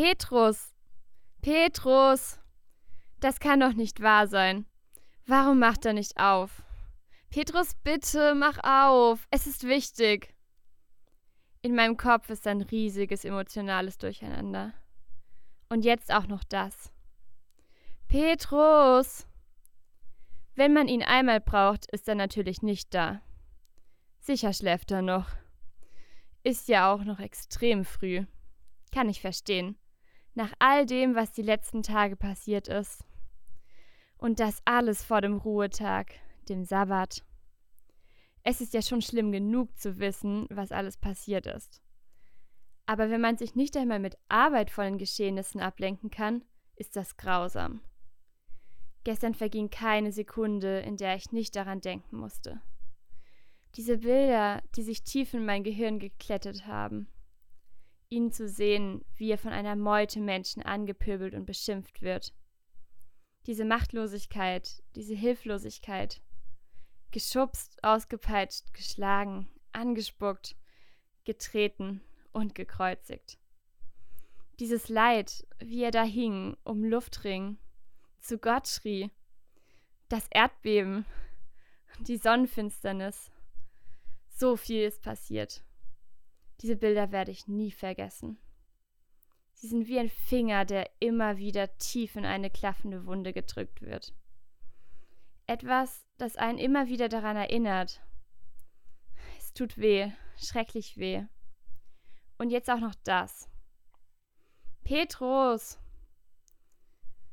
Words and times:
Petrus! 0.00 0.76
Petrus! 1.40 2.38
Das 3.18 3.40
kann 3.40 3.58
doch 3.58 3.72
nicht 3.72 4.00
wahr 4.00 4.28
sein. 4.28 4.64
Warum 5.26 5.58
macht 5.58 5.84
er 5.86 5.92
nicht 5.92 6.20
auf? 6.20 6.62
Petrus, 7.30 7.74
bitte, 7.82 8.36
mach 8.36 8.58
auf. 8.62 9.26
Es 9.32 9.48
ist 9.48 9.64
wichtig. 9.64 10.32
In 11.62 11.74
meinem 11.74 11.96
Kopf 11.96 12.30
ist 12.30 12.46
ein 12.46 12.62
riesiges 12.62 13.24
emotionales 13.24 13.98
Durcheinander. 13.98 14.72
Und 15.68 15.84
jetzt 15.84 16.14
auch 16.14 16.28
noch 16.28 16.44
das. 16.44 16.92
Petrus! 18.06 19.26
Wenn 20.54 20.74
man 20.74 20.86
ihn 20.86 21.02
einmal 21.02 21.40
braucht, 21.40 21.90
ist 21.90 22.06
er 22.06 22.14
natürlich 22.14 22.62
nicht 22.62 22.94
da. 22.94 23.20
Sicher 24.20 24.52
schläft 24.52 24.92
er 24.92 25.02
noch. 25.02 25.26
Ist 26.44 26.68
ja 26.68 26.94
auch 26.94 27.02
noch 27.02 27.18
extrem 27.18 27.84
früh. 27.84 28.26
Kann 28.92 29.08
ich 29.08 29.20
verstehen. 29.20 29.76
Nach 30.38 30.52
all 30.60 30.86
dem, 30.86 31.16
was 31.16 31.32
die 31.32 31.42
letzten 31.42 31.82
Tage 31.82 32.14
passiert 32.14 32.68
ist. 32.68 33.04
Und 34.18 34.38
das 34.38 34.62
alles 34.64 35.02
vor 35.02 35.20
dem 35.20 35.36
Ruhetag, 35.36 36.14
dem 36.48 36.64
Sabbat. 36.64 37.24
Es 38.44 38.60
ist 38.60 38.72
ja 38.72 38.80
schon 38.80 39.02
schlimm 39.02 39.32
genug 39.32 39.76
zu 39.76 39.98
wissen, 39.98 40.46
was 40.48 40.70
alles 40.70 40.96
passiert 40.96 41.46
ist. 41.46 41.82
Aber 42.86 43.10
wenn 43.10 43.20
man 43.20 43.36
sich 43.36 43.56
nicht 43.56 43.76
einmal 43.76 43.98
mit 43.98 44.16
Arbeit 44.28 44.70
von 44.70 44.84
den 44.84 44.98
Geschehnissen 44.98 45.60
ablenken 45.60 46.08
kann, 46.08 46.44
ist 46.76 46.94
das 46.94 47.16
grausam. 47.16 47.80
Gestern 49.02 49.34
verging 49.34 49.70
keine 49.70 50.12
Sekunde, 50.12 50.78
in 50.82 50.96
der 50.96 51.16
ich 51.16 51.32
nicht 51.32 51.56
daran 51.56 51.80
denken 51.80 52.16
musste. 52.16 52.60
Diese 53.74 53.98
Bilder, 53.98 54.62
die 54.76 54.82
sich 54.84 55.02
tief 55.02 55.34
in 55.34 55.44
mein 55.44 55.64
Gehirn 55.64 55.98
geklettet 55.98 56.68
haben. 56.68 57.08
Ihn 58.10 58.32
zu 58.32 58.48
sehen, 58.48 59.04
wie 59.16 59.30
er 59.30 59.38
von 59.38 59.52
einer 59.52 59.76
Meute 59.76 60.20
Menschen 60.20 60.62
angepöbelt 60.62 61.34
und 61.34 61.44
beschimpft 61.44 62.00
wird. 62.00 62.32
Diese 63.46 63.64
Machtlosigkeit, 63.64 64.82
diese 64.94 65.14
Hilflosigkeit, 65.14 66.22
geschubst, 67.10 67.82
ausgepeitscht, 67.82 68.72
geschlagen, 68.72 69.48
angespuckt, 69.72 70.56
getreten 71.24 72.00
und 72.32 72.54
gekreuzigt. 72.54 73.38
Dieses 74.58 74.88
Leid, 74.88 75.46
wie 75.60 75.82
er 75.82 75.90
da 75.90 76.02
hing, 76.02 76.56
um 76.64 76.84
Luftring, 76.84 77.58
zu 78.18 78.38
Gott 78.38 78.66
schrie, 78.66 79.10
das 80.08 80.26
Erdbeben, 80.30 81.04
die 82.00 82.16
Sonnenfinsternis. 82.16 83.30
So 84.28 84.56
viel 84.56 84.84
ist 84.84 85.02
passiert. 85.02 85.62
Diese 86.60 86.76
Bilder 86.76 87.12
werde 87.12 87.30
ich 87.30 87.46
nie 87.46 87.70
vergessen. 87.70 88.38
Sie 89.52 89.68
sind 89.68 89.88
wie 89.88 89.98
ein 89.98 90.10
Finger, 90.10 90.64
der 90.64 90.88
immer 91.00 91.36
wieder 91.36 91.76
tief 91.78 92.16
in 92.16 92.24
eine 92.24 92.50
klaffende 92.50 93.06
Wunde 93.06 93.32
gedrückt 93.32 93.82
wird. 93.82 94.14
Etwas, 95.46 96.06
das 96.16 96.36
einen 96.36 96.58
immer 96.58 96.88
wieder 96.88 97.08
daran 97.08 97.36
erinnert. 97.36 98.00
Es 99.38 99.52
tut 99.52 99.78
weh, 99.78 100.12
schrecklich 100.36 100.96
weh. 100.96 101.24
Und 102.38 102.50
jetzt 102.50 102.70
auch 102.70 102.78
noch 102.78 102.94
das. 103.02 103.48
Petrus! 104.84 105.78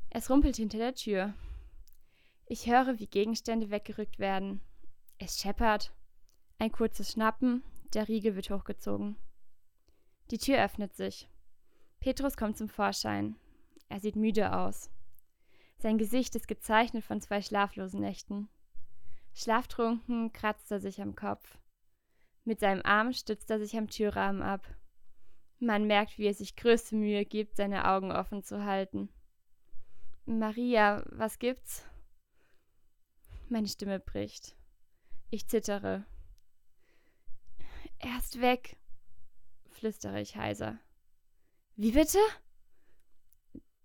Es 0.10 0.30
rumpelt 0.30 0.56
hinter 0.56 0.78
der 0.78 0.96
Tür. 0.96 1.34
Ich 2.48 2.68
höre, 2.68 3.00
wie 3.00 3.08
Gegenstände 3.08 3.70
weggerückt 3.70 4.18
werden. 4.18 4.62
Es 5.18 5.40
scheppert. 5.40 5.94
Ein 6.58 6.72
kurzes 6.72 7.12
Schnappen, 7.12 7.64
der 7.96 8.08
Riegel 8.08 8.36
wird 8.36 8.50
hochgezogen. 8.50 9.16
Die 10.30 10.38
Tür 10.38 10.64
öffnet 10.64 10.96
sich. 10.96 11.30
Petrus 12.00 12.38
kommt 12.38 12.58
zum 12.58 12.70
Vorschein. 12.70 13.36
Er 13.90 14.00
sieht 14.00 14.16
müde 14.16 14.56
aus. 14.56 14.90
Sein 15.78 15.98
Gesicht 15.98 16.36
ist 16.36 16.48
gezeichnet 16.48 17.04
von 17.04 17.22
zwei 17.22 17.42
schlaflosen 17.42 18.02
Nächten. 18.02 18.50
Schlaftrunken 19.34 20.32
kratzt 20.34 20.72
er 20.72 20.80
sich 20.80 21.02
am 21.02 21.16
Kopf. 21.16 21.58
Mit 22.44 22.60
seinem 22.60 22.82
Arm 22.84 23.14
stützt 23.14 23.50
er 23.50 23.60
sich 23.60 23.78
am 23.78 23.90
Türrahmen 23.90 24.42
ab. 24.42 24.68
Man 25.60 25.88
merkt, 25.88 26.18
wie 26.18 26.28
er 26.28 26.34
sich 26.34 26.56
größte 26.56 26.96
Mühe 26.96 27.26
gibt, 27.26 27.56
seine 27.56 27.88
Augen 27.88 28.12
offen 28.12 28.44
zu 28.44 28.64
halten. 28.64 29.10
Maria, 30.26 31.04
was 31.10 31.40
gibt's? 31.40 31.86
Meine 33.48 33.68
Stimme 33.68 34.00
bricht. 34.00 34.56
Ich 35.30 35.48
zittere. 35.48 36.06
Ist 38.26 38.42
weg, 38.42 38.76
flüstere 39.70 40.20
ich 40.20 40.36
heiser. 40.36 40.80
Wie 41.76 41.92
bitte? 41.92 42.18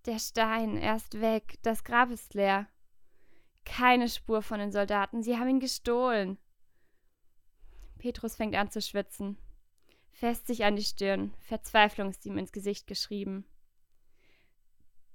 Der 0.07 0.19
Stein, 0.19 0.79
er 0.79 0.97
ist 0.97 1.21
weg, 1.21 1.59
das 1.61 1.85
Grab 1.85 2.11
ist 2.11 2.33
leer. 2.33 2.67
Keine 3.67 4.09
Spur 4.09 4.41
von 4.41 4.59
den 4.59 4.73
Soldaten, 4.73 5.23
sie 5.23 5.37
haben 5.37 5.51
ihn 5.51 5.61
gestohlen. 5.61 6.39
Petrus 7.99 8.35
fängt 8.35 8.55
an 8.55 8.71
zu 8.71 8.81
schwitzen, 8.81 9.37
fässt 10.11 10.47
sich 10.47 10.65
an 10.65 10.75
die 10.75 10.85
Stirn, 10.85 11.35
Verzweiflung 11.41 12.09
ist 12.09 12.25
ihm 12.25 12.39
ins 12.39 12.51
Gesicht 12.51 12.87
geschrieben. 12.87 13.45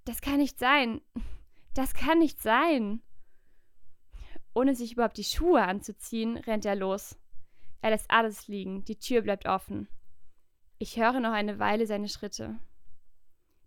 Das 0.03 0.21
kann 0.21 0.37
nicht 0.37 0.59
sein. 0.59 1.01
Das 1.73 1.95
kann 1.95 2.19
nicht 2.19 2.43
sein. 2.43 3.01
Ohne 4.53 4.75
sich 4.75 4.93
überhaupt 4.93 5.17
die 5.17 5.23
Schuhe 5.23 5.63
anzuziehen, 5.63 6.37
rennt 6.37 6.65
er 6.65 6.75
los. 6.75 7.17
Er 7.81 7.91
lässt 7.91 8.09
alles 8.09 8.47
liegen, 8.47 8.83
die 8.85 8.97
Tür 8.97 9.21
bleibt 9.21 9.47
offen. 9.47 9.87
Ich 10.77 10.99
höre 10.99 11.19
noch 11.19 11.31
eine 11.31 11.59
Weile 11.59 11.87
seine 11.87 12.09
Schritte. 12.09 12.59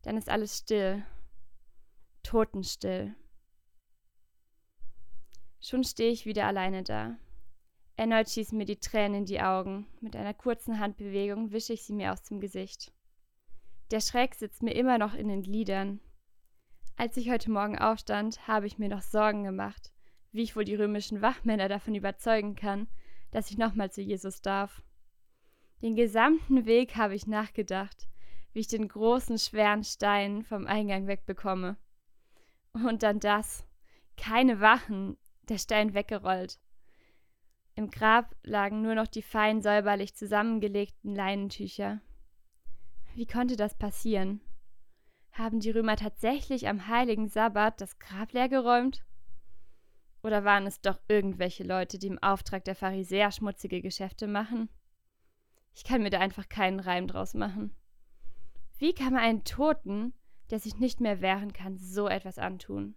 Dann 0.02 0.16
ist 0.16 0.28
alles 0.28 0.58
still, 0.58 1.04
totenstill. 2.22 3.14
Schon 5.60 5.84
stehe 5.84 6.10
ich 6.10 6.26
wieder 6.26 6.46
alleine 6.46 6.82
da. 6.82 7.16
Erneut 7.96 8.30
schießen 8.30 8.56
mir 8.56 8.64
die 8.64 8.78
Tränen 8.78 9.20
in 9.20 9.24
die 9.24 9.40
Augen. 9.40 9.86
Mit 10.00 10.14
einer 10.14 10.34
kurzen 10.34 10.78
Handbewegung 10.78 11.50
wische 11.50 11.72
ich 11.72 11.82
sie 11.82 11.94
mir 11.94 12.12
aus 12.12 12.22
dem 12.22 12.40
Gesicht. 12.40 12.92
Der 13.90 14.00
Schreck 14.00 14.34
sitzt 14.34 14.62
mir 14.62 14.74
immer 14.74 14.98
noch 14.98 15.14
in 15.14 15.28
den 15.28 15.42
Gliedern. 15.42 16.00
Als 16.96 17.16
ich 17.16 17.30
heute 17.30 17.50
Morgen 17.50 17.78
aufstand, 17.78 18.46
habe 18.46 18.66
ich 18.66 18.78
mir 18.78 18.88
noch 18.88 19.02
Sorgen 19.02 19.44
gemacht, 19.44 19.92
wie 20.30 20.42
ich 20.42 20.54
wohl 20.54 20.64
die 20.64 20.74
römischen 20.74 21.22
Wachmänner 21.22 21.68
davon 21.68 21.94
überzeugen 21.94 22.54
kann, 22.54 22.86
dass 23.30 23.50
ich 23.50 23.58
nochmal 23.58 23.90
zu 23.90 24.00
Jesus 24.00 24.40
darf. 24.40 24.82
Den 25.82 25.94
gesamten 25.94 26.66
Weg 26.66 26.96
habe 26.96 27.14
ich 27.14 27.26
nachgedacht, 27.26 28.08
wie 28.52 28.60
ich 28.60 28.68
den 28.68 28.88
großen, 28.88 29.38
schweren 29.38 29.84
Stein 29.84 30.42
vom 30.42 30.66
Eingang 30.66 31.06
wegbekomme. 31.06 31.76
Und 32.72 33.02
dann 33.02 33.20
das. 33.20 33.64
Keine 34.16 34.60
Wachen, 34.60 35.16
der 35.48 35.58
Stein 35.58 35.94
weggerollt. 35.94 36.58
Im 37.76 37.90
Grab 37.90 38.34
lagen 38.42 38.82
nur 38.82 38.96
noch 38.96 39.06
die 39.06 39.22
fein 39.22 39.62
säuberlich 39.62 40.14
zusammengelegten 40.16 41.14
Leinentücher. 41.14 42.00
Wie 43.14 43.26
konnte 43.26 43.56
das 43.56 43.78
passieren? 43.78 44.40
Haben 45.30 45.60
die 45.60 45.70
Römer 45.70 45.94
tatsächlich 45.94 46.66
am 46.66 46.88
heiligen 46.88 47.28
Sabbat 47.28 47.80
das 47.80 48.00
Grab 48.00 48.32
leergeräumt? 48.32 49.04
Oder 50.22 50.44
waren 50.44 50.66
es 50.66 50.80
doch 50.80 51.00
irgendwelche 51.08 51.64
Leute, 51.64 51.98
die 51.98 52.08
im 52.08 52.18
Auftrag 52.18 52.64
der 52.64 52.74
Pharisäer 52.74 53.30
schmutzige 53.30 53.80
Geschäfte 53.80 54.26
machen? 54.26 54.68
Ich 55.74 55.84
kann 55.84 56.02
mir 56.02 56.10
da 56.10 56.18
einfach 56.18 56.48
keinen 56.48 56.80
Reim 56.80 57.06
draus 57.06 57.34
machen. 57.34 57.74
Wie 58.78 58.94
kann 58.94 59.12
man 59.12 59.22
einen 59.22 59.44
Toten, 59.44 60.12
der 60.50 60.58
sich 60.58 60.78
nicht 60.78 61.00
mehr 61.00 61.20
wehren 61.20 61.52
kann, 61.52 61.78
so 61.78 62.08
etwas 62.08 62.38
antun? 62.38 62.96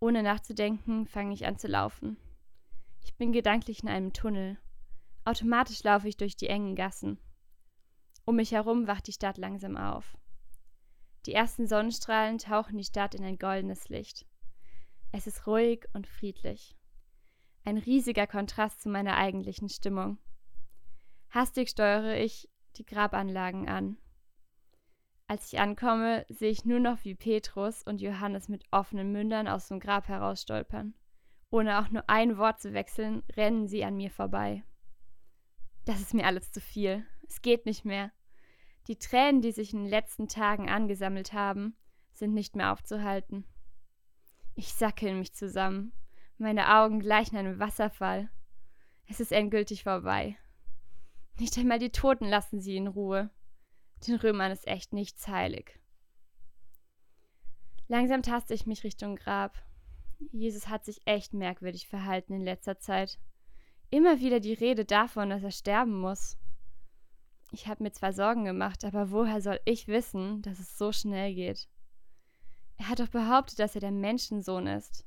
Ohne 0.00 0.22
nachzudenken, 0.22 1.06
fange 1.06 1.34
ich 1.34 1.46
an 1.46 1.58
zu 1.58 1.66
laufen. 1.66 2.16
Ich 3.02 3.16
bin 3.16 3.32
gedanklich 3.32 3.82
in 3.82 3.88
einem 3.88 4.12
Tunnel. 4.12 4.58
Automatisch 5.24 5.82
laufe 5.82 6.08
ich 6.08 6.16
durch 6.16 6.36
die 6.36 6.48
engen 6.48 6.76
Gassen. 6.76 7.18
Um 8.24 8.36
mich 8.36 8.52
herum 8.52 8.86
wacht 8.86 9.06
die 9.06 9.12
Stadt 9.12 9.38
langsam 9.38 9.76
auf. 9.76 10.16
Die 11.26 11.32
ersten 11.32 11.66
Sonnenstrahlen 11.66 12.38
tauchen 12.38 12.76
die 12.76 12.84
Stadt 12.84 13.14
in 13.14 13.24
ein 13.24 13.38
goldenes 13.38 13.88
Licht. 13.88 14.24
Es 15.10 15.26
ist 15.26 15.46
ruhig 15.46 15.86
und 15.94 16.06
friedlich. 16.06 16.76
Ein 17.64 17.78
riesiger 17.78 18.26
Kontrast 18.26 18.82
zu 18.82 18.88
meiner 18.88 19.16
eigentlichen 19.16 19.68
Stimmung. 19.68 20.18
Hastig 21.30 21.70
steuere 21.70 22.18
ich 22.18 22.48
die 22.76 22.84
Grabanlagen 22.84 23.68
an. 23.68 23.98
Als 25.26 25.52
ich 25.52 25.60
ankomme, 25.60 26.24
sehe 26.28 26.50
ich 26.50 26.64
nur 26.64 26.80
noch, 26.80 27.04
wie 27.04 27.14
Petrus 27.14 27.82
und 27.82 28.00
Johannes 28.00 28.48
mit 28.48 28.64
offenen 28.70 29.12
Mündern 29.12 29.48
aus 29.48 29.68
dem 29.68 29.80
Grab 29.80 30.08
herausstolpern. 30.08 30.94
Ohne 31.50 31.80
auch 31.80 31.90
nur 31.90 32.08
ein 32.08 32.38
Wort 32.38 32.60
zu 32.60 32.72
wechseln, 32.72 33.22
rennen 33.36 33.66
sie 33.66 33.84
an 33.84 33.96
mir 33.96 34.10
vorbei. 34.10 34.62
Das 35.84 36.00
ist 36.00 36.14
mir 36.14 36.26
alles 36.26 36.50
zu 36.52 36.60
viel. 36.60 37.04
Es 37.26 37.40
geht 37.42 37.66
nicht 37.66 37.84
mehr. 37.84 38.10
Die 38.86 38.98
Tränen, 38.98 39.42
die 39.42 39.52
sich 39.52 39.72
in 39.72 39.80
den 39.80 39.88
letzten 39.88 40.28
Tagen 40.28 40.68
angesammelt 40.68 41.32
haben, 41.32 41.76
sind 42.12 42.32
nicht 42.32 42.56
mehr 42.56 42.72
aufzuhalten. 42.72 43.44
Ich 44.58 44.74
sacke 44.74 45.08
in 45.08 45.20
mich 45.20 45.32
zusammen. 45.34 45.92
Meine 46.36 46.76
Augen 46.76 46.98
gleichen 46.98 47.36
einem 47.36 47.60
Wasserfall. 47.60 48.28
Es 49.06 49.20
ist 49.20 49.30
endgültig 49.30 49.84
vorbei. 49.84 50.36
Nicht 51.38 51.56
einmal 51.56 51.78
die 51.78 51.92
Toten 51.92 52.24
lassen 52.24 52.60
sie 52.60 52.76
in 52.76 52.88
Ruhe. 52.88 53.30
Den 54.04 54.16
Römern 54.16 54.50
ist 54.50 54.66
echt 54.66 54.92
nichts 54.92 55.28
heilig. 55.28 55.78
Langsam 57.86 58.20
taste 58.22 58.52
ich 58.52 58.66
mich 58.66 58.82
Richtung 58.82 59.14
Grab. 59.14 59.56
Jesus 60.32 60.66
hat 60.66 60.84
sich 60.84 61.02
echt 61.04 61.34
merkwürdig 61.34 61.86
verhalten 61.86 62.32
in 62.32 62.42
letzter 62.42 62.80
Zeit. 62.80 63.20
Immer 63.90 64.18
wieder 64.18 64.40
die 64.40 64.54
Rede 64.54 64.84
davon, 64.84 65.30
dass 65.30 65.44
er 65.44 65.52
sterben 65.52 66.00
muss. 66.00 66.36
Ich 67.52 67.68
habe 67.68 67.84
mir 67.84 67.92
zwar 67.92 68.12
Sorgen 68.12 68.44
gemacht, 68.44 68.84
aber 68.84 69.12
woher 69.12 69.40
soll 69.40 69.60
ich 69.66 69.86
wissen, 69.86 70.42
dass 70.42 70.58
es 70.58 70.76
so 70.76 70.90
schnell 70.90 71.32
geht? 71.32 71.68
Er 72.78 72.88
hat 72.88 73.00
doch 73.00 73.08
behauptet, 73.08 73.58
dass 73.58 73.74
er 73.74 73.80
der 73.80 73.90
Menschensohn 73.90 74.66
ist. 74.66 75.04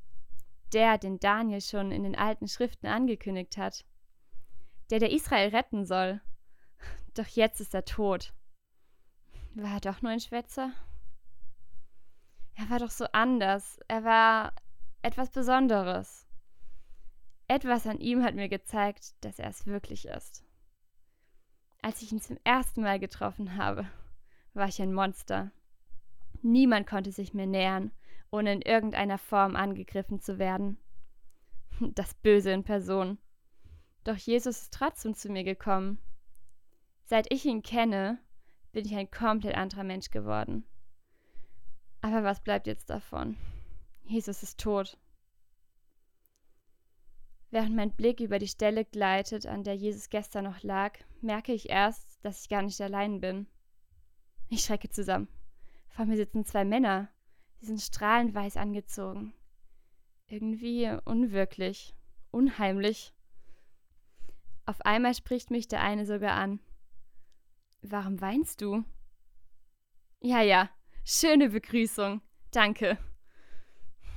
Der, 0.74 0.98
den 0.98 1.20
Daniel 1.20 1.62
schon 1.62 1.92
in 1.92 2.04
den 2.04 2.16
alten 2.16 2.48
Schriften 2.48 2.88
angekündigt 2.88 3.58
hat. 3.58 3.86
Der, 4.90 5.00
der 5.00 5.12
Israel 5.12 5.50
retten 5.50 5.86
soll. 5.86 6.22
Doch 7.14 7.28
jetzt 7.28 7.60
ist 7.60 7.74
er 7.74 7.86
tot. 7.86 8.34
War 9.56 9.76
er 9.76 9.82
doch 9.82 10.02
nur 10.02 10.12
ein 10.12 10.20
Schwätzer? 10.20 10.72
Er 12.56 12.70
war 12.70 12.80
doch 12.80 12.92
so 12.92 13.06
anders. 13.12 13.80
Er 13.88 14.04
war 14.04 14.54
etwas 15.02 15.30
Besonderes. 15.30 16.28
Etwas 17.48 17.88
an 17.88 18.00
ihm 18.00 18.24
hat 18.24 18.36
mir 18.36 18.48
gezeigt, 18.48 19.14
dass 19.26 19.40
er 19.40 19.50
es 19.50 19.66
wirklich 19.66 20.06
ist. 20.06 20.44
Als 21.82 22.02
ich 22.02 22.12
ihn 22.12 22.22
zum 22.22 22.38
ersten 22.44 22.82
Mal 22.82 23.00
getroffen 23.00 23.58
habe, 23.58 23.90
war 24.54 24.68
ich 24.68 24.82
ein 24.82 24.94
Monster. 24.94 25.52
Niemand 26.42 26.88
konnte 26.88 27.12
sich 27.12 27.34
mir 27.34 27.48
nähern, 27.48 27.92
ohne 28.32 28.54
in 28.54 28.62
irgendeiner 28.62 29.18
Form 29.18 29.56
angegriffen 29.56 30.20
zu 30.20 30.40
werden. 30.40 30.78
Das 31.96 32.14
Böse 32.14 32.52
in 32.52 32.64
Person. 32.64 33.18
Doch 34.04 34.16
Jesus 34.16 34.64
ist 34.64 34.74
trotzdem 34.74 35.16
zu 35.16 35.30
mir 35.30 35.44
gekommen. 35.44 36.00
Seit 37.06 37.32
ich 37.34 37.46
ihn 37.46 37.64
kenne, 37.64 38.20
bin 38.72 38.86
ich 38.86 38.96
ein 38.96 39.10
komplett 39.10 39.56
anderer 39.56 39.84
Mensch 39.84 40.12
geworden. 40.12 40.64
Aber 42.02 42.24
was 42.24 42.44
bleibt 42.44 42.68
jetzt 42.68 42.90
davon? 42.90 43.38
Jesus 44.04 44.44
ist 44.44 44.60
tot. 44.60 44.98
Während 47.52 47.76
mein 47.76 47.92
Blick 47.92 48.22
über 48.22 48.40
die 48.40 48.48
Stelle 48.48 48.86
gleitet, 48.86 49.46
an 49.46 49.64
der 49.64 49.76
Jesus 49.76 50.10
gestern 50.10 50.46
noch 50.46 50.64
lag, 50.64 50.98
merke 51.22 51.54
ich 51.54 51.70
erst, 51.70 52.24
dass 52.24 52.42
ich 52.42 52.50
gar 52.50 52.62
nicht 52.62 52.80
allein 52.80 53.20
bin. 53.20 53.46
Ich 54.50 54.62
schrecke 54.62 54.90
zusammen. 54.90 55.28
Vor 55.92 56.06
mir 56.06 56.18
sitzen 56.18 56.46
zwei 56.46 56.66
Männer. 56.66 57.10
Sie 57.60 57.68
sind 57.68 57.82
strahlend 57.82 58.34
weiß 58.34 58.58
angezogen. 58.58 59.34
Irgendwie 60.28 60.90
unwirklich, 61.06 61.94
unheimlich. 62.32 63.14
Auf 64.66 64.82
einmal 64.82 65.14
spricht 65.14 65.52
mich 65.52 65.68
der 65.68 65.82
eine 65.82 66.06
sogar 66.06 66.34
an. 66.34 66.60
Warum 67.82 68.22
weinst 68.22 68.62
du? 68.62 68.84
Ja, 70.22 70.42
ja, 70.42 70.70
schöne 71.04 71.50
Begrüßung. 71.50 72.22
Danke. 72.52 72.98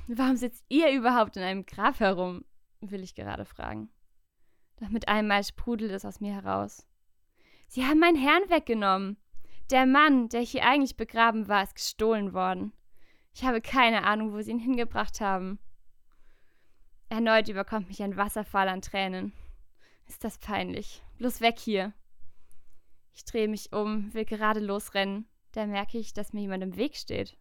Warum 0.07 0.37
sitzt 0.37 0.63
ihr 0.69 0.91
überhaupt 0.91 1.35
in 1.35 1.43
einem 1.43 1.65
Grab 1.65 1.99
herum? 1.99 2.45
will 2.81 3.03
ich 3.03 3.15
gerade 3.15 3.45
fragen. 3.45 3.89
Doch 4.77 4.89
mit 4.89 5.07
einmal 5.07 5.43
sprudelt 5.43 5.91
es 5.91 6.05
aus 6.05 6.19
mir 6.19 6.33
heraus. 6.33 6.85
Sie 7.67 7.85
haben 7.85 7.99
meinen 7.99 8.17
Herrn 8.17 8.49
weggenommen. 8.49 9.17
Der 9.71 9.85
Mann, 9.85 10.29
der 10.29 10.41
hier 10.41 10.63
eigentlich 10.63 10.95
begraben 10.95 11.47
war, 11.47 11.63
ist 11.63 11.75
gestohlen 11.75 12.33
worden. 12.33 12.71
Ich 13.33 13.43
habe 13.43 13.61
keine 13.61 14.03
Ahnung, 14.03 14.31
wo 14.33 14.41
sie 14.41 14.51
ihn 14.51 14.59
hingebracht 14.59 15.21
haben. 15.21 15.59
Erneut 17.09 17.47
überkommt 17.47 17.87
mich 17.87 18.01
ein 18.03 18.15
Wasserfall 18.15 18.69
an 18.69 18.81
Tränen. 18.81 19.33
Ist 20.07 20.23
das 20.23 20.37
peinlich. 20.37 21.03
Bloß 21.17 21.41
weg 21.41 21.59
hier. 21.59 21.93
Ich 23.13 23.25
drehe 23.25 23.47
mich 23.47 23.73
um, 23.73 24.13
will 24.13 24.25
gerade 24.25 24.59
losrennen. 24.59 25.27
Da 25.51 25.65
merke 25.65 25.97
ich, 25.97 26.13
dass 26.13 26.33
mir 26.33 26.41
jemand 26.41 26.63
im 26.63 26.75
Weg 26.75 26.95
steht. 26.95 27.37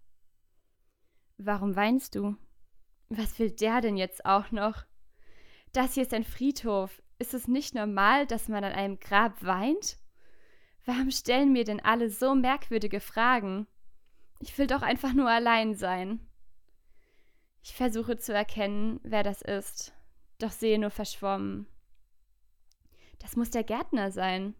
Warum 1.36 1.76
weinst 1.76 2.14
du? 2.14 2.36
Was 3.08 3.38
will 3.38 3.50
der 3.50 3.80
denn 3.80 3.96
jetzt 3.96 4.24
auch 4.24 4.50
noch? 4.50 4.84
Das 5.72 5.94
hier 5.94 6.04
ist 6.04 6.14
ein 6.14 6.24
Friedhof. 6.24 7.02
Ist 7.18 7.34
es 7.34 7.48
nicht 7.48 7.74
normal, 7.74 8.26
dass 8.26 8.48
man 8.48 8.64
an 8.64 8.72
einem 8.72 8.98
Grab 8.98 9.42
weint? 9.42 9.98
Warum 10.84 11.10
stellen 11.10 11.52
mir 11.52 11.64
denn 11.64 11.80
alle 11.80 12.10
so 12.10 12.34
merkwürdige 12.34 13.00
Fragen? 13.00 13.66
Ich 14.40 14.56
will 14.58 14.66
doch 14.66 14.82
einfach 14.82 15.14
nur 15.14 15.30
allein 15.30 15.74
sein. 15.74 16.20
Ich 17.62 17.74
versuche 17.74 18.18
zu 18.18 18.34
erkennen, 18.34 19.00
wer 19.02 19.22
das 19.22 19.40
ist, 19.40 19.94
doch 20.38 20.50
sehe 20.50 20.78
nur 20.78 20.90
verschwommen. 20.90 21.66
Das 23.18 23.36
muss 23.36 23.50
der 23.50 23.64
Gärtner 23.64 24.10
sein. 24.10 24.54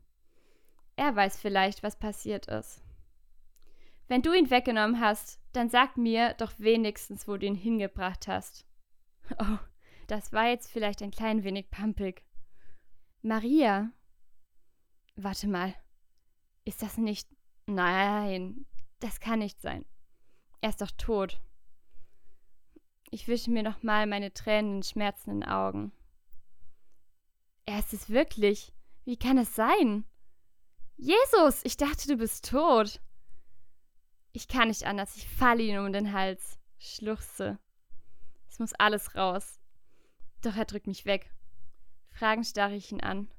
Er 0.97 1.15
weiß 1.15 1.39
vielleicht, 1.39 1.83
was 1.83 1.99
passiert 1.99 2.47
ist. 2.47 2.83
Wenn 4.09 4.23
du 4.23 4.33
ihn 4.33 4.51
weggenommen 4.51 5.01
hast, 5.01 5.41
dann 5.53 5.69
sag 5.69 5.99
mir 5.99 6.35
doch 6.35 6.53
wenigstens, 6.59 7.29
wo 7.29 7.37
du 7.37 7.47
ihn 7.47 7.55
hingebracht 7.55 8.27
hast. 8.27 8.67
Oh, 9.39 9.59
das 10.07 10.33
war 10.33 10.49
jetzt 10.49 10.71
vielleicht 10.71 11.03
ein 11.03 11.11
klein 11.11 11.45
wenig 11.45 11.71
pampig. 11.71 12.23
Maria. 13.23 13.91
Warte 15.17 15.47
mal. 15.47 15.75
Ist 16.65 16.83
das 16.83 16.97
nicht. 16.97 17.29
Nein, 17.67 18.67
das 19.01 19.21
kann 19.21 19.39
nicht 19.39 19.61
sein. 19.61 19.85
Er 20.61 20.71
ist 20.71 20.81
doch 20.81 20.91
tot. 20.93 21.41
Ich 23.11 23.29
wische 23.29 23.51
mir 23.51 23.63
noch 23.63 23.83
mal 23.83 24.07
meine 24.07 24.33
tränenden, 24.33 24.83
schmerzenden 24.83 25.45
Augen. 25.45 25.93
Er 27.67 27.79
ist 27.79 27.93
es 27.93 28.11
wirklich. 28.11 28.73
Wie 29.05 29.17
kann 29.17 29.39
es 29.39 29.55
sein? 29.55 30.05
Jesus, 30.97 31.61
ich 31.65 31.77
dachte, 31.77 32.09
du 32.09 32.17
bist 32.17 32.49
tot. 32.51 33.01
Ich 34.33 34.49
kann 34.49 34.69
nicht 34.69 34.85
anders, 34.85 35.17
ich 35.17 35.29
falle 35.29 35.63
ihn 35.63 35.79
um 35.79 35.93
den 35.93 36.13
Hals, 36.13 36.59
schluchze. 36.79 37.59
Es 38.49 38.59
muss 38.59 38.73
alles 38.75 39.15
raus. 39.15 39.61
Doch 40.43 40.57
er 40.57 40.65
drückt 40.65 40.87
mich 40.87 41.05
weg. 41.05 41.33
Fragend 42.11 42.47
starre 42.47 42.75
ich 42.75 42.91
ihn 42.91 43.01
an. 43.01 43.31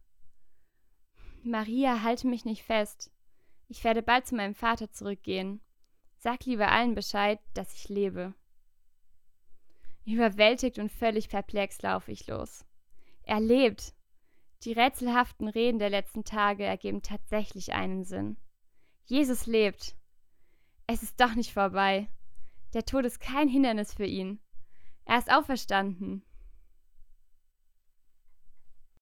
Maria, 1.44 2.02
halte 2.02 2.28
mich 2.28 2.46
nicht 2.46 2.64
fest. 2.64 3.12
Ich 3.68 3.84
werde 3.84 4.02
bald 4.02 4.28
zu 4.28 4.36
meinem 4.36 4.56
Vater 4.56 4.92
zurückgehen. 4.92 5.62
Sag 6.18 6.46
lieber 6.46 6.72
allen 6.72 6.96
Bescheid, 6.96 7.40
dass 7.54 7.74
ich 7.74 7.90
lebe. 7.90 8.34
Überwältigt 10.06 10.78
und 10.78 10.92
völlig 10.92 11.30
perplex 11.30 11.82
laufe 11.82 12.12
ich 12.12 12.28
los. 12.28 12.66
Er 13.24 13.40
lebt. 13.40 13.94
Die 14.64 14.74
rätselhaften 14.74 15.48
Reden 15.48 15.80
der 15.80 15.90
letzten 15.90 16.24
Tage 16.24 16.64
ergeben 16.64 17.02
tatsächlich 17.02 17.74
einen 17.74 18.04
Sinn. 18.04 18.38
Jesus 19.06 19.46
lebt. 19.46 19.96
Es 20.88 21.04
ist 21.04 21.20
doch 21.20 21.36
nicht 21.36 21.54
vorbei. 21.54 22.08
Der 22.74 22.86
Tod 22.86 23.06
ist 23.06 23.20
kein 23.20 23.48
Hindernis 23.48 23.94
für 23.94 24.06
ihn. 24.06 24.40
Er 25.06 25.18
ist 25.18 25.32
auferstanden. 25.32 26.24